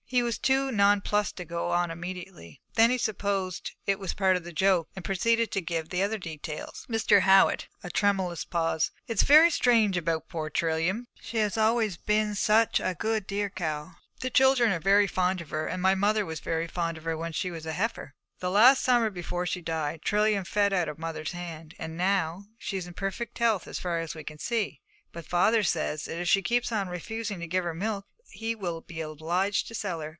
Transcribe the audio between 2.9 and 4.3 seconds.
supposed it was